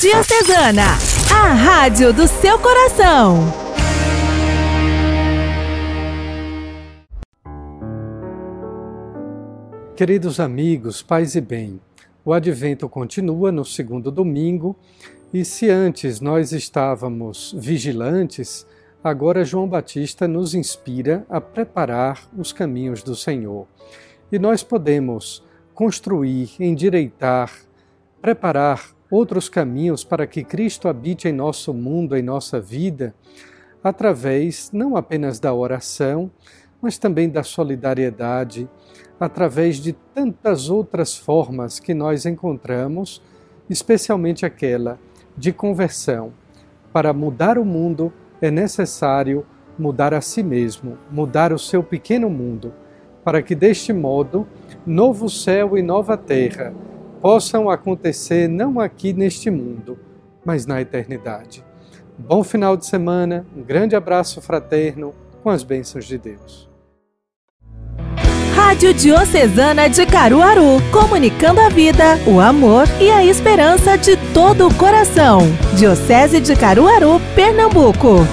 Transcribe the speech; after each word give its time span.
Diocesana, 0.00 0.92
a 1.28 1.52
rádio 1.54 2.12
do 2.12 2.28
seu 2.28 2.56
coração. 2.60 3.38
Queridos 9.96 10.38
amigos, 10.38 11.02
paz 11.02 11.34
e 11.34 11.40
bem, 11.40 11.80
o 12.24 12.32
advento 12.32 12.88
continua 12.88 13.50
no 13.50 13.64
segundo 13.64 14.12
domingo 14.12 14.76
e 15.34 15.44
se 15.44 15.68
antes 15.68 16.20
nós 16.20 16.52
estávamos 16.52 17.52
vigilantes, 17.58 18.64
agora 19.02 19.44
João 19.44 19.66
Batista 19.66 20.28
nos 20.28 20.54
inspira 20.54 21.26
a 21.28 21.40
preparar 21.40 22.28
os 22.38 22.52
caminhos 22.52 23.02
do 23.02 23.16
Senhor. 23.16 23.66
E 24.30 24.38
nós 24.38 24.62
podemos 24.62 25.42
construir, 25.74 26.50
endireitar, 26.60 27.50
preparar 28.22 28.96
outros 29.10 29.48
caminhos 29.48 30.04
para 30.04 30.26
que 30.26 30.44
Cristo 30.44 30.88
habite 30.88 31.28
em 31.28 31.32
nosso 31.32 31.72
mundo, 31.72 32.16
em 32.16 32.22
nossa 32.22 32.60
vida, 32.60 33.14
através 33.82 34.70
não 34.72 34.96
apenas 34.96 35.38
da 35.38 35.54
oração, 35.54 36.30
mas 36.80 36.98
também 36.98 37.28
da 37.28 37.42
solidariedade, 37.42 38.68
através 39.18 39.76
de 39.76 39.92
tantas 39.92 40.68
outras 40.70 41.16
formas 41.16 41.80
que 41.80 41.94
nós 41.94 42.26
encontramos, 42.26 43.22
especialmente 43.68 44.46
aquela 44.46 44.98
de 45.36 45.52
conversão. 45.52 46.32
Para 46.92 47.12
mudar 47.12 47.58
o 47.58 47.64
mundo 47.64 48.12
é 48.40 48.50
necessário 48.50 49.44
mudar 49.78 50.12
a 50.12 50.20
si 50.20 50.42
mesmo, 50.42 50.98
mudar 51.10 51.52
o 51.52 51.58
seu 51.58 51.82
pequeno 51.82 52.28
mundo, 52.28 52.72
para 53.24 53.42
que 53.42 53.54
deste 53.54 53.92
modo 53.92 54.46
novo 54.86 55.28
céu 55.28 55.76
e 55.76 55.82
nova 55.82 56.16
terra 56.16 56.74
possam 57.20 57.68
acontecer 57.68 58.48
não 58.48 58.80
aqui 58.80 59.12
neste 59.12 59.50
mundo, 59.50 59.98
mas 60.44 60.66
na 60.66 60.80
eternidade. 60.80 61.64
Bom 62.18 62.42
final 62.42 62.76
de 62.76 62.86
semana, 62.86 63.46
um 63.56 63.62
grande 63.62 63.94
abraço 63.94 64.40
fraterno 64.40 65.14
com 65.42 65.50
as 65.50 65.62
bênçãos 65.62 66.04
de 66.04 66.18
Deus. 66.18 66.68
Rádio 68.54 68.92
Diocesana 68.92 69.88
de 69.88 70.04
Caruaru, 70.04 70.82
comunicando 70.92 71.60
a 71.60 71.68
vida, 71.68 72.18
o 72.26 72.40
amor 72.40 72.86
e 73.00 73.10
a 73.10 73.24
esperança 73.24 73.96
de 73.96 74.16
todo 74.34 74.66
o 74.66 74.74
coração. 74.74 75.40
Diocese 75.76 76.40
de 76.40 76.56
Caruaru, 76.56 77.20
Pernambuco. 77.34 78.26